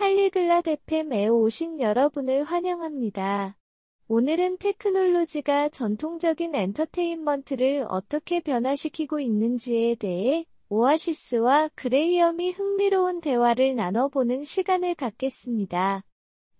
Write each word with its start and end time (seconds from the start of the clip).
팔리글랏 0.00 0.66
FM에 0.66 1.28
오신 1.28 1.78
여러분을 1.78 2.44
환영합니다. 2.44 3.58
오늘은 4.08 4.56
테크놀로지가 4.56 5.68
전통적인 5.68 6.54
엔터테인먼트를 6.54 7.84
어떻게 7.86 8.40
변화시키고 8.40 9.20
있는지에 9.20 9.96
대해 9.96 10.46
오아시스와 10.70 11.68
그레이엄이 11.74 12.52
흥미로운 12.52 13.20
대화를 13.20 13.74
나눠보는 13.74 14.42
시간을 14.42 14.94
갖겠습니다. 14.94 16.02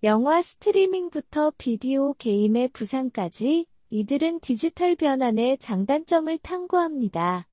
영화 0.03 0.43
스트리밍부터 0.43 1.55
비디오 1.57 2.13
게임의 2.13 2.69
부상까지 2.75 3.65
이들은 3.89 4.41
디지털 4.41 4.97
변환의 4.97 5.57
장단점을 5.57 6.37
탐구합니다. 6.43 7.49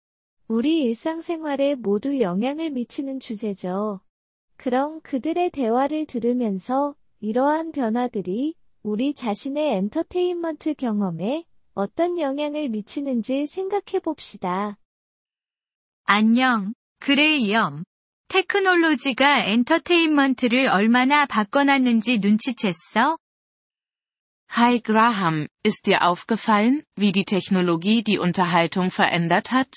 우리 0.49 0.83
일상생활에 0.83 1.75
모두 1.75 2.19
영향을 2.19 2.71
미치는 2.71 3.21
주제죠. 3.21 4.01
그럼 4.57 5.01
그들의 5.01 5.51
대화를 5.51 6.05
들으면서 6.05 6.95
이러한 7.19 7.71
변화들이 7.71 8.55
우리 8.83 9.13
자신의 9.13 9.75
엔터테인먼트 9.75 10.73
경험에 10.73 11.45
어떤 11.73 12.19
영향을 12.19 12.69
미치는지 12.69 13.45
생각해 13.45 13.99
봅시다. 14.03 14.77
안녕, 16.03 16.73
그레이엄. 16.99 17.83
테크놀로지가 18.29 19.45
엔터테인먼트를 19.45 20.67
얼마나 20.69 21.25
바꿔놨는지 21.25 22.19
눈치챘어? 22.19 23.17
Hi 24.57 24.81
Graham, 24.81 25.47
ist 25.65 25.85
dir 25.85 26.01
aufgefallen, 26.01 26.83
wie 26.95 27.11
die 27.11 27.25
Technologie 27.25 28.03
die 28.03 28.17
Unterhaltung 28.17 28.89
verändert 28.89 29.51
hat? 29.51 29.69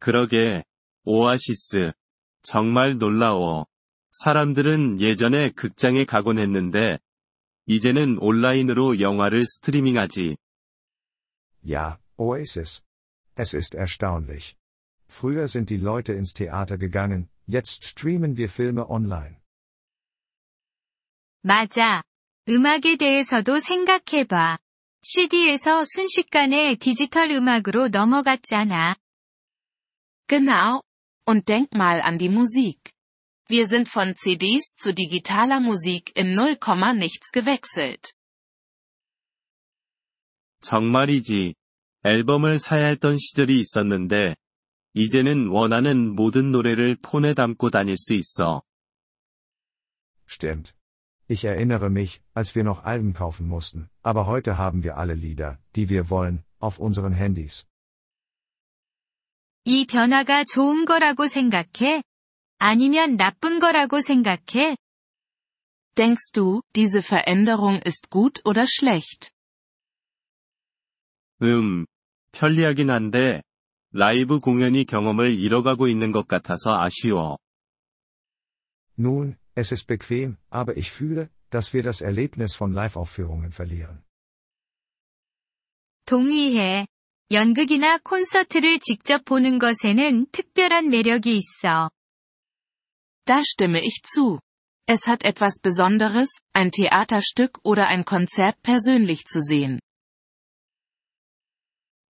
그러게, 0.00 0.62
오아시스. 1.04 1.92
정말 2.42 2.98
놀라워. 2.98 3.66
사람들은 4.10 5.00
예전에 5.00 5.50
극장에 5.50 6.04
가곤 6.04 6.38
했는데, 6.38 6.98
이제는 7.66 8.18
온라인으로 8.18 9.00
영화를 9.00 9.44
스트리밍하지. 9.44 10.36
Ja, 11.64 11.98
Oasis. 12.16 12.82
Es 13.36 13.54
ist 13.54 13.76
erstaunlich. 13.76 14.56
Früher 15.08 15.48
sind 15.48 15.68
die 15.70 15.78
Leute 15.78 16.12
ins 16.12 16.32
Theater 16.32 16.76
gegangen, 16.78 17.28
jetzt 17.46 17.84
streamen 17.84 18.36
wir 18.36 18.48
Filme 18.48 18.84
online. 18.88 19.36
맞아. 21.42 22.02
음악에 22.48 22.96
대해서도 22.96 23.58
생각해봐. 23.58 24.58
CD에서 25.02 25.84
순식간에 25.84 26.76
디지털 26.76 27.30
음악으로 27.30 27.88
넘어갔잖아. 27.88 28.96
Genau. 30.26 30.82
Und 31.27 31.47
denk 31.47 31.73
mal 31.73 32.01
an 32.01 32.17
die 32.17 32.29
Musik. 32.29 32.93
Wir 33.47 33.67
sind 33.67 33.87
von 33.87 34.15
CDs 34.15 34.75
zu 34.75 34.93
digitaler 34.93 35.59
Musik 35.59 36.11
in 36.15 36.35
0, 36.35 36.57
nichts 36.95 37.31
gewechselt. 37.31 38.13
정말이지. 40.61 41.55
앨범을 42.03 42.57
사야 42.57 42.87
했던 42.87 43.17
시절이 43.17 43.59
있었는데, 43.59 44.35
이제는 44.93 45.47
원하는 45.47 46.15
모든 46.15 46.51
노래를 46.51 46.97
폰에 47.01 47.33
담고 47.33 47.69
다닐 47.69 47.97
수 47.97 48.13
있어. 48.13 48.63
Stimmt. 50.25 50.73
Ich 51.27 51.45
erinnere 51.45 51.89
mich, 51.89 52.21
als 52.33 52.55
wir 52.55 52.63
noch 52.63 52.83
Alben 52.83 53.13
kaufen 53.13 53.47
mussten, 53.47 53.89
aber 54.01 54.27
heute 54.27 54.57
haben 54.57 54.83
wir 54.83 54.97
alle 54.97 55.15
Lieder, 55.15 55.59
die 55.75 55.89
wir 55.89 56.09
wollen, 56.09 56.43
auf 56.59 56.79
unseren 56.79 57.13
Handys. 57.13 57.65
이 59.67 59.85
변화가 59.85 60.43
좋은 60.43 60.85
거라고 60.85 61.27
생각해? 61.27 62.03
아니면 62.57 63.17
나쁜 63.17 63.59
거라고 63.59 64.01
생각해? 64.01 64.77
Denkst 65.95 66.31
du, 66.33 66.61
diese 66.73 67.01
Veränderung 67.01 67.79
ist 67.85 68.09
gut 68.09 68.41
oder 68.45 68.65
schlecht? 68.67 69.31
음, 71.41 71.85
편리하긴 72.31 72.89
한데, 72.89 73.41
라이브 73.91 74.39
공연이 74.39 74.85
경험을 74.85 75.39
잃어가고 75.39 75.87
있는 75.87 76.11
것 76.11 76.27
같아서 76.27 76.79
아쉬워. 76.79 77.37
Nun, 78.97 79.37
es 79.55 79.71
ist 79.71 79.87
bequem, 79.87 80.37
aber 80.49 80.77
ich 80.77 80.91
fühle, 80.91 81.29
dass 81.49 81.73
wir 81.73 81.83
das 81.83 82.01
Erlebnis 82.01 82.55
von 82.55 82.73
Live-Aufführungen 82.73 83.51
verlieren. 83.51 84.03
동의해. 86.05 86.87
연극이나 87.30 87.98
콘서트를 87.98 88.78
직접 88.80 89.24
보는 89.26 89.58
것에는 89.58 90.26
특별한 90.32 90.88
매력이 90.88 91.36
있어. 91.36 91.90
Da 93.26 93.40
stimme 93.40 93.80
ich 93.82 94.00
zu. 94.02 94.40
Es 94.86 95.06
hat 95.06 95.22
etwas 95.24 95.60
Besonderes, 95.60 96.30
ein 96.54 96.70
Theaterstück 96.70 97.60
oder 97.62 97.88
ein 97.88 98.06
Konzert 98.06 98.62
persönlich 98.62 99.26
zu 99.26 99.40
sehen. 99.40 99.78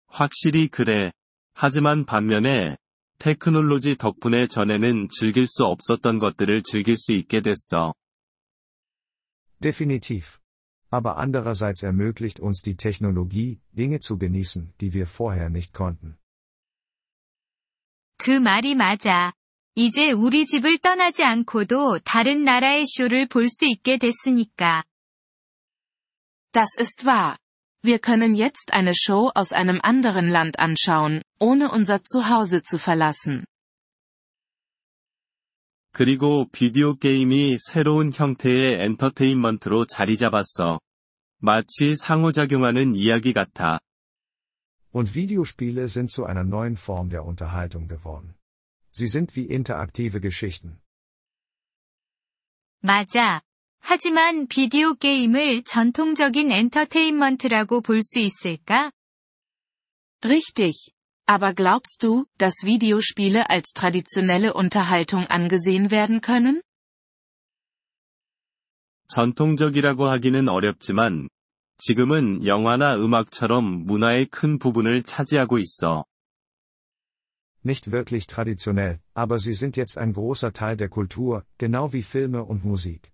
확실히 0.08 0.68
그래. 0.68 1.12
하지만 1.54 2.06
반면에, 2.06 2.78
테크놀로지 3.20 3.96
덕분에 3.96 4.48
전에는 4.48 5.10
즐길 5.10 5.46
수 5.46 5.66
없었던 5.66 6.18
것들을 6.18 6.64
즐길 6.64 6.98
수 6.98 7.12
있게 7.12 7.42
됐어. 7.42 7.94
Definitiv. 9.62 10.43
Aber 10.93 11.19
andererseits 11.19 11.83
ermöglicht 11.83 12.41
uns 12.41 12.63
die 12.63 12.77
Technologie, 12.77 13.61
Dinge 13.73 14.01
zu 14.01 14.17
genießen, 14.17 14.73
die 14.81 14.93
wir 14.93 15.07
vorher 15.07 15.51
nicht 15.51 15.75
konnten. 15.75 16.17
그 18.19 18.31
말이 18.31 18.75
맞아. 18.75 19.33
이제 19.75 20.11
우리 20.11 20.45
집을 20.45 20.79
떠나지 20.79 21.23
않고도 21.23 22.01
다른 22.01 22.43
나라의 22.43 22.85
쇼를 22.87 23.29
볼 23.29 23.47
수 23.49 23.65
있게 23.65 23.99
됐으니까. 23.99 24.83
Das 26.53 26.77
ist 26.79 27.05
wahr. 27.05 27.37
Wir 27.83 28.01
können 28.01 28.35
jetzt 28.35 28.73
eine 28.73 28.93
Show 28.93 29.31
aus 29.35 29.53
einem 29.53 29.81
anderen 29.83 30.29
Land 30.29 30.59
anschauen, 30.59 31.23
ohne 31.39 31.71
unser 31.71 32.03
Zuhause 32.03 32.63
zu 32.63 32.77
verlassen. 32.79 33.45
그리고 35.94 36.48
비디오 36.52 36.96
게임이 36.96 37.58
새로운 37.60 38.12
형태의 38.12 38.82
엔터테인먼트로 38.82 39.86
자리 39.86 40.18
잡았어. 40.18 40.80
마치 41.38 41.96
상호작용하는 41.96 42.96
이야기 42.96 43.32
같아. 43.32 43.80
Und 44.92 45.14
Videospiele 45.14 45.86
sind 45.86 46.10
zu 46.10 46.26
einer 46.26 46.44
neuen 46.44 46.78
Form 46.78 47.10
der 47.10 47.24
Unterhaltung 47.24 47.88
geworden. 47.88 48.34
Sie 48.92 49.08
sind 49.08 49.36
wie 49.36 49.46
interaktive 49.48 50.20
Geschichten. 50.20 50.80
맞아. 52.82 53.42
하지만 53.80 54.48
비디오 54.48 54.96
게임을 54.96 55.64
전통적인 55.64 56.52
엔터테인먼트라고 56.52 57.82
볼 57.82 58.02
수 58.02 58.18
있을까? 58.20 58.92
Richtig. 60.24 60.93
Aber 61.27 61.53
glaubst 61.53 62.03
du, 62.03 62.25
dass 62.39 62.65
Videospiele 62.65 63.51
als 63.51 63.73
traditionelle 63.75 64.55
Unterhaltung 64.55 65.27
angesehen 65.27 65.91
werden 65.91 66.21
können? 66.21 66.63
전통적이라고 69.09 70.07
하기는 70.07 70.49
어렵지만, 70.49 71.29
지금은 71.79 72.45
영화나 72.47 72.97
음악처럼 72.97 73.85
문화의 73.87 74.27
큰 74.27 74.59
부분을 74.59 75.03
차지하고 75.03 75.59
있어. 75.59 76.05
Nicht 77.65 77.91
wirklich 77.91 78.27
traditionell, 78.27 78.99
aber 79.15 79.39
sie 79.39 79.53
sind 79.53 79.77
jetzt 79.77 79.99
ein 79.99 80.13
großer 80.13 80.53
Teil 80.53 80.77
der 80.77 80.89
Kultur, 80.89 81.45
genau 81.59 81.93
wie 81.93 82.03
Filme 82.03 82.45
und 82.45 82.65
Musik. 82.65 83.12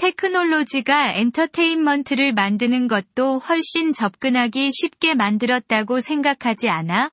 테크놀로지가 0.00 1.12
엔터테인먼트를 1.12 2.32
만드는 2.32 2.88
것도 2.88 3.38
훨씬 3.40 3.92
접근하기 3.92 4.70
쉽게 4.72 5.14
만들었다고 5.14 6.00
생각하지 6.00 6.70
않아? 6.70 7.10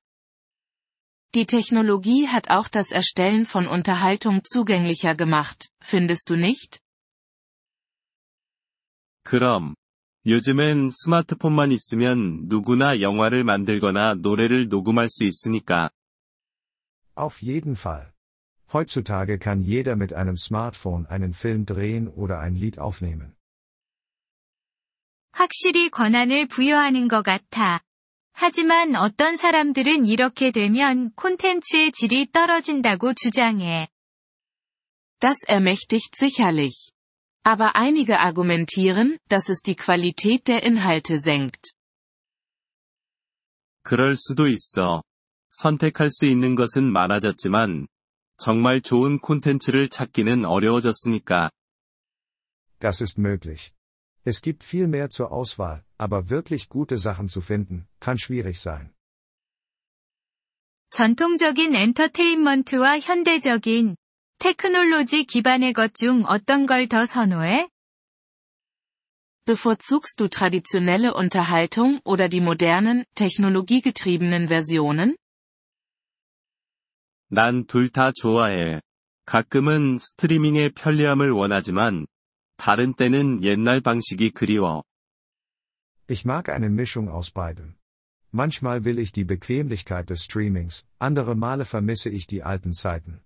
Die 1.32 1.44
Technologie 1.44 2.26
hat 2.26 2.48
auch 2.48 2.70
das 2.70 2.90
Erstellen 2.90 3.44
von 3.44 3.66
Unterhaltung 3.66 4.40
zugänglicher 4.42 5.14
gemacht, 5.14 5.68
findest 5.84 6.30
du 6.30 6.36
nicht? 6.38 6.80
그럼, 9.22 9.74
요즘엔 10.24 10.88
스마트폰만 10.88 11.72
있으면 11.72 12.46
누구나 12.48 13.02
영화를 13.02 13.44
만들거나 13.44 14.14
노래를 14.14 14.70
녹음할 14.70 15.08
수 15.10 15.24
있으니까. 15.24 15.90
Auf 17.14 17.42
jeden 17.42 17.76
Fall. 17.76 18.12
Heutzutage 18.71 19.37
kann 19.37 19.61
jeder 19.61 19.95
mit 19.95 20.13
einem 20.13 20.35
Smartphone 20.35 21.05
einen 21.05 21.33
Film 21.33 21.65
drehen 21.65 22.07
oder 22.07 22.39
ein 22.39 22.55
Lied 22.55 22.79
aufnehmen. 22.79 23.35
확실히 25.31 25.89
권한을 25.89 26.47
부여하는 26.47 27.07
것 27.07 27.23
같아. 27.23 27.81
하지만 28.33 28.95
어떤 28.95 29.35
사람들은 29.35 30.05
이렇게 30.05 30.51
되면 30.51 31.11
콘텐츠의 31.15 31.91
질이 31.91 32.31
떨어진다고 32.31 33.13
주장해. 33.13 33.87
Das 35.19 35.37
ermächtigt 35.47 36.15
sicherlich. 36.15 36.91
Aber 37.43 37.75
einige 37.75 38.19
argumentieren, 38.19 39.19
dass 39.27 39.49
es 39.49 39.61
die 39.61 39.75
Qualität 39.75 40.47
der 40.47 40.63
Inhalte 40.63 41.19
senkt. 41.19 41.73
그럴 43.83 44.15
수도 44.15 44.47
있어. 44.47 45.03
선택할 45.49 46.09
수 46.09 46.25
있는 46.25 46.55
것은 46.55 46.91
많아졌지만, 46.91 47.87
정말 48.37 48.81
좋은 48.81 49.19
콘텐츠를 49.19 49.89
찾기는 49.89 50.45
어려워졌으니까. 50.45 51.49
Das 52.79 53.01
ist 53.01 53.19
möglich. 53.19 53.71
Es 54.25 54.41
gibt 54.41 54.63
viel 54.63 54.87
mehr 54.87 55.09
zur 55.09 55.31
Auswahl, 55.31 55.83
aber 55.97 56.29
wirklich 56.29 56.69
gute 56.69 56.97
Sachen 56.97 57.27
zu 57.27 57.41
finden, 57.41 57.87
kann 57.99 58.17
schwierig 58.17 58.59
sein. 58.59 58.93
전통적인 60.89 61.73
엔터테인먼트와 61.73 62.99
현대적인 62.99 63.95
테크놀로지 64.39 65.25
기반의 65.25 65.73
것 65.73 65.93
중 65.93 66.23
어떤 66.25 66.65
걸 66.65 66.87
더 66.87 67.05
선호해? 67.05 67.69
Bevorzugst 69.45 70.19
du 70.19 70.29
traditionelle 70.29 71.13
Unterhaltung 71.13 71.99
oder 72.05 72.29
die 72.29 72.39
modernen, 72.39 73.05
technologiegetriebenen 73.15 74.47
Versionen? 74.47 75.17
난 77.29 77.65
둘 77.65 77.89
다 77.89 78.11
좋아해. 78.11 78.81
가끔은 79.25 79.97
스트리밍의 79.99 80.71
편리함을 80.71 81.31
원하지만, 81.31 82.05
다른 82.57 82.93
때는 82.93 83.43
옛날 83.43 83.81
방식이 83.81 84.31
그리워. 84.31 84.83
Ich 86.09 86.25
mag 86.25 86.49
eine 86.49 86.67
Mischung 86.69 87.09
aus 87.09 87.31
beidem. 87.31 87.75
Manchmal 88.31 88.83
will 88.83 88.99
ich 88.99 89.11
die 89.11 89.25
Bequemlichkeit 89.25 90.09
des 90.09 90.23
Streamings, 90.23 90.85
andere 90.99 91.35
Male 91.35 91.65
vermisse 91.65 92.09
ich 92.09 92.27
die 92.27 92.43
alten 92.43 92.73
Zeiten. 92.73 93.21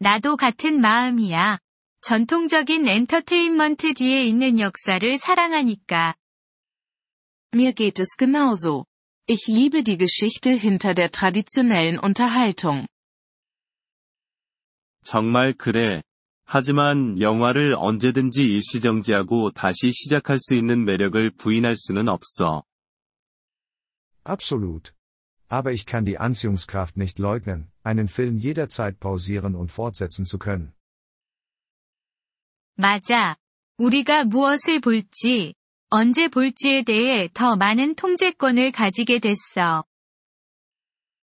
나도 0.00 0.36
같은 0.36 0.80
마음이야. 0.80 1.58
전통적인 2.02 2.86
엔터테인먼트 2.86 3.94
뒤에 3.94 4.24
있는 4.24 4.60
역사를 4.60 5.18
사랑하니까. 5.18 6.14
Mir 7.52 7.72
geht 7.74 8.00
es 8.00 8.16
genauso. 8.16 8.84
Ich 9.26 9.46
liebe 9.46 9.82
die 9.82 9.98
Geschichte 9.98 10.50
hinter 10.50 10.94
der 10.94 11.10
traditionellen 11.10 11.98
Unterhaltung. 11.98 12.86
정말 15.02 15.52
그래. 15.54 16.02
하지만 16.44 17.20
영화를 17.20 17.74
언제든지 17.74 18.40
일시정지하고 18.40 19.50
다시 19.50 19.92
시작할 19.92 20.38
수 20.38 20.54
있는 20.54 20.84
매력을 20.84 21.30
부인할 21.32 21.76
수는 21.76 22.08
없어. 22.08 22.62
Absolut. 24.24 24.92
Aber 25.48 25.72
ich 25.72 25.86
kann 25.86 26.04
die 26.04 26.18
Anziehungskraft 26.18 26.96
nicht 26.96 27.18
leugnen, 27.18 27.70
einen 27.82 28.08
Film 28.08 28.38
jederzeit 28.38 28.98
pausieren 28.98 29.54
und 29.54 29.70
fortsetzen 29.70 30.24
zu 30.24 30.38
können. 30.38 30.72
맞아. 32.76 33.36
우리가 33.78 34.24
무엇을 34.24 34.80
볼지, 34.80 35.54
언제 35.92 36.28
볼지에 36.28 36.82
대해 36.84 37.28
더 37.32 37.56
많은 37.56 37.94
통제권을 37.94 38.72
가지게 38.72 39.20
됐어. 39.20 39.84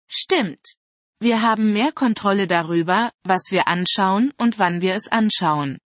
Stimmt. 0.10 0.76
Wir 1.22 1.42
haben 1.42 1.74
mehr 1.74 1.92
Kontrolle 1.92 2.48
darüber, 2.48 3.12
was 3.24 3.52
wir 3.52 3.68
anschauen 3.68 4.32
und 4.38 4.58
wann 4.58 4.82
wir 4.82 4.96
es 4.96 5.08
anschauen. 5.12 5.80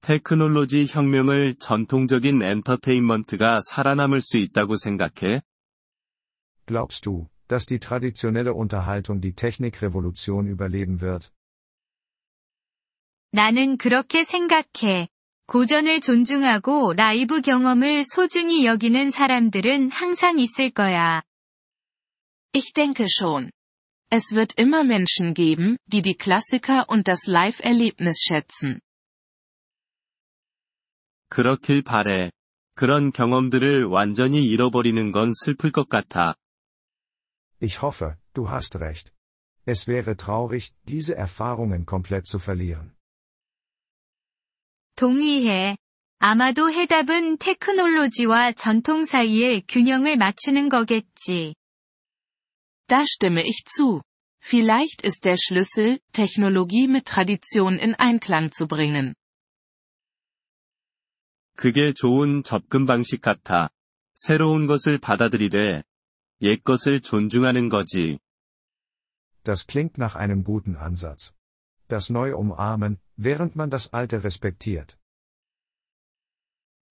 테크놀로지 0.00 0.86
혁명을 0.86 1.56
전통적인 1.58 2.42
엔터테인먼트가 2.42 3.60
살아남을 3.60 4.20
수 4.20 4.36
있다고 4.36 4.76
생각해? 4.76 5.42
Glaubst 6.66 7.06
du, 7.06 7.28
dass 7.48 7.66
die 7.66 7.78
traditionelle 7.78 8.52
Unterhaltung 8.52 9.20
die 9.20 9.34
Technikrevolution 9.34 10.46
überleben 10.46 11.00
wird? 11.00 11.30
나는 13.32 13.76
그렇게 13.76 14.24
생각해. 14.24 15.08
고전을 15.46 16.00
존중하고 16.00 16.92
라이브 16.92 17.40
경험을 17.40 18.02
소중히 18.04 18.66
여기는 18.66 19.10
사람들은 19.10 19.90
항상 19.90 20.38
있을 20.38 20.70
거야. 20.70 21.22
Ich 22.52 22.72
denke 22.74 23.06
schon. 23.08 23.50
Es 24.10 24.32
wird 24.34 24.54
immer 24.56 24.84
Menschen 24.84 25.34
geben, 25.34 25.76
die 25.86 26.02
die 26.02 26.16
Klassiker 26.16 26.88
und 26.88 27.08
das 27.08 27.26
Live-Erlebnis 27.26 28.18
schätzen. 28.26 28.80
그렇길 31.30 31.82
바래. 31.82 32.30
그런 32.74 33.10
경험들을 33.12 33.84
완전히 33.84 34.44
잃어버리는 34.44 35.12
건 35.12 35.32
슬플 35.34 35.72
것 35.72 35.88
같아. 35.88 36.36
Ich 37.60 37.82
hoffe, 37.82 38.16
du 38.34 38.48
hast 38.48 38.76
recht. 38.76 39.12
Es 39.66 39.88
wäre 39.88 40.16
traurig, 40.16 40.72
diese 40.86 41.14
Erfahrungen 41.14 41.84
komplett 41.84 42.26
zu 42.26 42.38
verlieren. 42.38 42.91
동의해. 44.96 45.76
아마도 46.18 46.72
해답은 46.72 47.38
테크놀로지와 47.38 48.52
전통 48.52 49.04
사이의 49.04 49.62
균형을 49.68 50.16
맞추는 50.16 50.68
거겠지. 50.68 51.54
Da 52.88 53.02
stimme 53.02 53.42
ich 53.44 53.64
zu. 53.64 54.02
Vielleicht 54.40 55.04
ist 55.04 55.24
der 55.24 55.36
Schlüssel, 55.36 56.00
Technologie 56.12 56.88
mit 56.88 57.04
Tradition 57.04 57.78
in 57.78 57.94
Einklang 57.98 58.50
zu 58.50 58.66
bringen. 58.66 59.14
그게 61.54 61.92
좋은 61.92 62.42
접근 62.42 62.86
방식 62.86 63.20
같아. 63.20 63.70
새로운 64.14 64.66
것을 64.66 64.98
받아들이되, 64.98 65.82
옛 66.42 66.64
것을 66.64 67.00
존중하는 67.00 67.68
거지. 67.68 68.18
Das 69.44 69.66
klingt 69.66 69.98
nach 69.98 70.16
einem 70.16 70.42
guten 70.44 70.76
Ansatz. 70.76 71.34
Das 71.87 72.09
Neue 72.09 72.37
umarmen, 72.37 72.99
während 73.15 73.55
man 73.55 73.69
das 73.69 73.93
Alte 73.93 74.23
respektiert. 74.23 74.97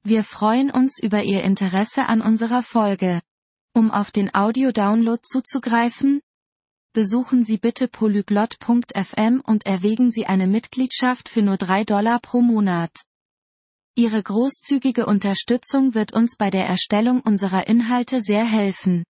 Wir 0.04 0.24
freuen 0.24 0.70
uns 0.70 0.98
über 1.00 1.22
Ihr 1.22 1.42
Interesse 1.44 2.06
an 2.06 2.20
unserer 2.20 2.62
Folge. 2.62 3.20
Um 3.74 3.90
auf 3.90 4.10
den 4.10 4.34
Audio-Download 4.34 5.20
zuzugreifen, 5.22 6.20
besuchen 6.92 7.44
Sie 7.44 7.56
bitte 7.56 7.88
polyglot.fm 7.88 9.40
und 9.40 9.64
erwägen 9.64 10.10
Sie 10.10 10.26
eine 10.26 10.46
Mitgliedschaft 10.46 11.28
für 11.28 11.42
nur 11.42 11.56
3 11.56 11.84
Dollar 11.84 12.20
pro 12.20 12.42
Monat. 12.42 12.92
Ihre 13.94 14.22
großzügige 14.22 15.06
Unterstützung 15.06 15.94
wird 15.94 16.12
uns 16.12 16.36
bei 16.36 16.50
der 16.50 16.66
Erstellung 16.66 17.20
unserer 17.20 17.66
Inhalte 17.66 18.20
sehr 18.20 18.44
helfen. 18.44 19.04